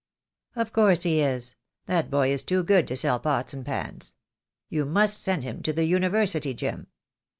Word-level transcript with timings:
"Of 0.55 0.73
course 0.73 1.03
he 1.03 1.19
is; 1.21 1.53
that 1.85 2.09
boy 2.09 2.31
is 2.31 2.41
too 2.41 2.63
good 2.63 2.87
to 2.87 2.97
sell 2.97 3.19
pots 3.19 3.53
and 3.53 3.63
pans. 3.63 4.15
You 4.67 4.83
must, 4.83 5.21
send 5.21 5.43
him 5.43 5.61
to 5.61 5.73
the 5.73 5.85
University, 5.85 6.55
Jim." 6.55 6.87